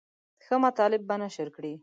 [0.43, 1.73] ښه مطالب به نشر کړي.